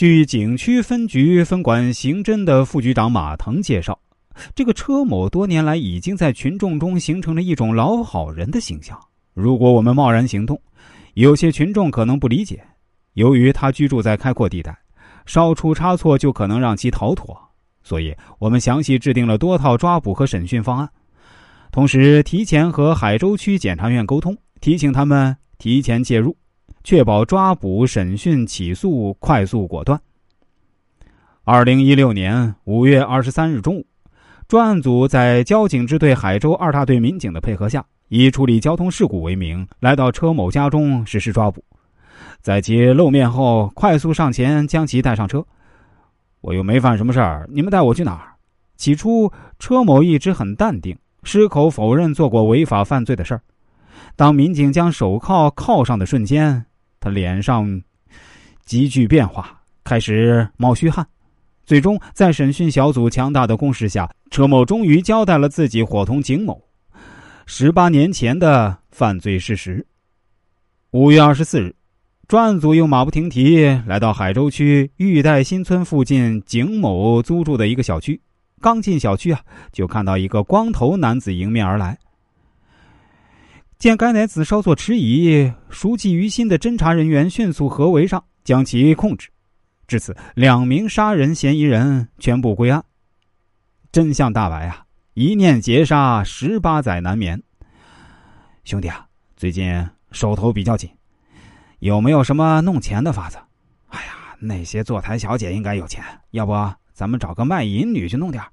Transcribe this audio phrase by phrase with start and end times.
[0.00, 4.00] 据景区分局分管刑侦的副局长马腾介绍，
[4.54, 8.98] 这个车某多年来已经在群众中形成了一种老好人的形象。
[9.34, 10.58] 如果我们贸然行动，
[11.12, 12.64] 有些群众可能不理解。
[13.12, 14.74] 由于他居住在开阔地带，
[15.26, 17.38] 稍出差错就可能让其逃脱，
[17.82, 20.88] 所以我们详细制定了多套抓捕和审讯方案，
[21.70, 26.34] 同时提前和海州区检察院沟通，提醒他们提前介入。
[26.82, 30.00] 确保抓捕、审讯、起诉快速果断。
[31.44, 33.86] 二零一六年五月二十三日中午，
[34.46, 41.64] 专案组在交警支队海州二大队民警的配合下，以处理交通事故为名，来到车某家中实施抓捕。
[42.40, 45.44] 在其露面后，快速上前将其带上车。
[46.40, 48.34] 我又没犯什么事儿，你们带我去哪儿？
[48.76, 53.42] 起初，车某一直很淡定，矢口否认做过违法犯罪的事儿。
[54.16, 56.64] 当民警将手铐铐上的瞬间，
[57.00, 57.82] 他脸上
[58.64, 61.06] 急剧变化，开始冒虚汗。
[61.64, 66.62] 最终，在审讯小组强大的攻势下，车某终于交代了自己伙同景某
[67.46, 69.86] 十八年前的犯罪事实。
[70.90, 71.74] 五月二十四日，
[72.28, 78.20] 专案组又马不停蹄来到海州区玉带新村附近景某租住的一个小区。
[78.60, 79.40] 刚进小区啊，
[79.72, 81.98] 就看到一个光头男子迎面而来。
[83.80, 89.30] 见该男子稍作迟疑，熟记于心的侦查人员迅速合围上，将其控制。
[89.88, 92.84] 至此，两名杀人嫌疑人全部归案。
[93.90, 94.84] 真相大白啊！
[95.14, 97.42] 一念劫杀，十八载难眠。
[98.64, 99.74] 兄弟啊，最近
[100.12, 100.90] 手头比较紧，
[101.78, 103.38] 有没有什么弄钱的法子？
[103.88, 106.52] 哎呀，那些坐台小姐应该有钱，要不
[106.92, 108.44] 咱们找个卖淫女去弄点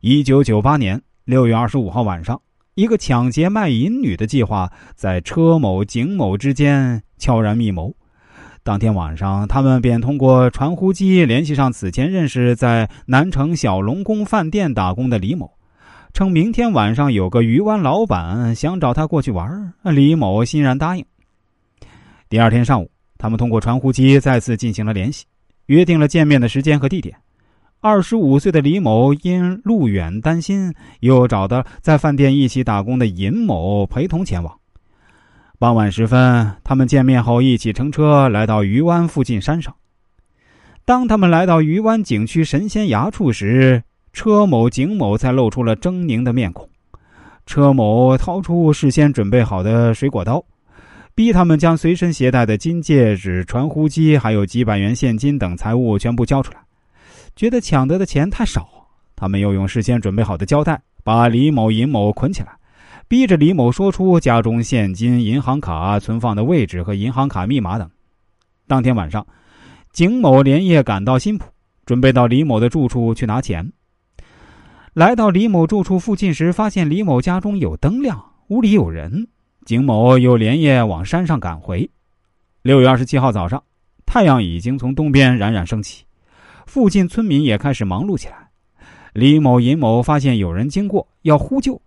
[0.00, 2.42] 一九九八年六月二十五号晚上。
[2.76, 7.90] 一个抢劫卖淫女的计划在车某、景某之间悄然密谋。
[8.62, 15.50] 当天晚上，他们便通过传呼机联系上此前认识在南城小龙宫饭店打工的李某，
[16.12, 19.72] 称明天晚上有个鱼湾老板想找他过去玩。
[19.82, 21.04] 李某欣然答应。
[22.28, 25.24] 第二天上午，他们通过传呼机再次进行了联系，
[25.66, 27.16] 约定了见面的时间和地点。
[27.86, 34.52] 二十五岁的李某因路远担心，又找到在饭店一起打工的尹某陪同前往。
[35.56, 39.72] 傍晚时分，他们见面后一起乘车来到鱼湾附近山上。
[40.84, 43.80] 当他们来到鱼湾景区神仙崖处时，
[44.12, 46.68] 车某、景某才露出了狰狞的面孔。
[47.46, 50.44] 车某掏出事先准备好的水果刀，
[51.14, 56.65] 逼他们将随身携带的金戒指、传呼机，还有几百元现金等财物全部交出来。
[57.36, 58.66] 觉得抢得的钱太少，
[59.14, 62.48] 他们又用事先准备好的胶带把李某、尹某捆起来，
[63.06, 67.88] 逼着李某说出家中现金、银行卡存放的位置和银行卡密码等。
[68.66, 69.24] 当天晚上，
[69.92, 71.44] 景某连夜赶到新浦，
[71.84, 73.70] 准备到李某的住处去拿钱。
[74.94, 79.28] 来到李某住处附近时，发现李某家中有灯亮，屋里有人。
[79.66, 81.90] 景某又连夜往山上赶回。
[82.62, 83.62] 六月二十七号早上，
[84.06, 86.05] 太阳已经从东边冉冉升起。
[86.66, 88.48] 附近村民也开始忙碌起来。
[89.14, 91.80] 李某、尹某发现有人经过，要呼救。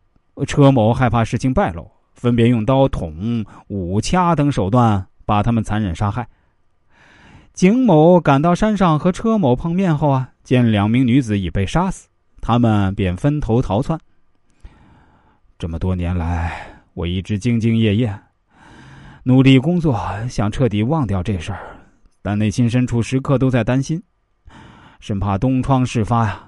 [0.47, 6.27] 车某害怕事情败露，分别用刀捅、舞、掐等手段把他们残忍杀害。
[7.53, 12.07] 景某赶到山上和车某碰面后啊，见两名女子已被杀死，
[12.41, 13.99] 他们便分头逃窜。
[15.57, 18.17] 这么多年来，我一直兢兢业业，
[19.23, 21.59] 努力工作，想彻底忘掉这事儿，
[22.21, 24.01] 但内心深处时刻都在担心。
[24.99, 26.45] 生怕东窗事发呀！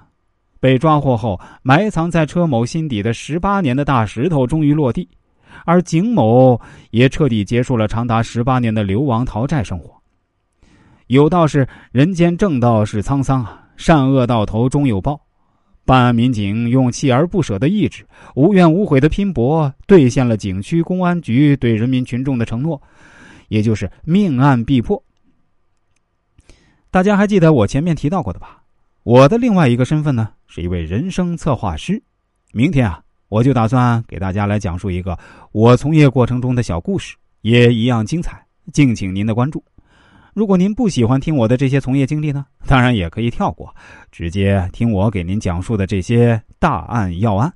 [0.60, 5.08] 被抓获后，埋藏在车某心底的十八年的大石头终于落地，
[5.64, 6.60] 而景某
[6.90, 9.90] 也彻底结束了长达十八年的流亡逃债生活。
[11.08, 15.20] 有道是：“人间正道是沧桑啊，善恶到头终有报。”
[15.84, 22.80] 办案民警用锲而不舍的意志、无怨无悔的拼搏，兑现了景区公安局对人民群众的承诺，
[23.48, 25.02] 也就是命案必破。
[26.92, 28.62] 大家还记得我前面提到过的吧？
[29.02, 32.00] 我的另外一个身份呢，是一位人生策划师。
[32.52, 35.18] 明天啊，我就打算给大家来讲述一个
[35.52, 38.44] 我从业过程中的小故事，也一样精彩。
[38.74, 39.64] 敬请您的关注。
[40.34, 43.74] 如果您不喜欢听我的这些从业经历呢，当然也可以跳过，
[44.10, 47.50] 直接听我给您讲述的这些大案要案。